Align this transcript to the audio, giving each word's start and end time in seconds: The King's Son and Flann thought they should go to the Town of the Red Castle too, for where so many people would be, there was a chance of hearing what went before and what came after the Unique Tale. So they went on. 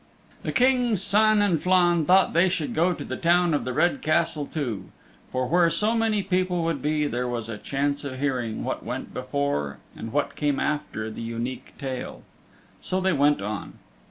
The 0.41 0.51
King's 0.51 1.03
Son 1.03 1.43
and 1.43 1.61
Flann 1.61 2.05
thought 2.05 2.33
they 2.33 2.49
should 2.49 2.73
go 2.73 2.91
to 2.91 3.03
the 3.05 3.15
Town 3.15 3.53
of 3.53 3.65
the 3.65 3.71
Red 3.71 4.01
Castle 4.01 4.47
too, 4.47 4.85
for 5.31 5.45
where 5.47 5.69
so 5.69 5.93
many 5.93 6.23
people 6.23 6.63
would 6.63 6.81
be, 6.81 7.05
there 7.05 7.27
was 7.27 7.47
a 7.47 7.59
chance 7.59 8.03
of 8.03 8.17
hearing 8.17 8.63
what 8.63 8.83
went 8.83 9.13
before 9.13 9.77
and 9.95 10.11
what 10.11 10.35
came 10.35 10.59
after 10.59 11.11
the 11.11 11.21
Unique 11.21 11.73
Tale. 11.77 12.23
So 12.81 12.99
they 12.99 13.13
went 13.13 13.43
on. 13.43 13.73